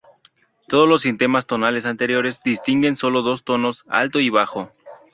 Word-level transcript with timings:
Todos 0.67 0.89
los 0.89 1.03
sistemas 1.03 1.45
tonales 1.45 1.85
anteriores 1.85 2.41
distinguen 2.43 2.95
sólo 2.95 3.21
dos 3.21 3.43
tonos: 3.43 3.85
alto 3.87 4.19
y 4.19 4.31
bajo. 4.31 4.71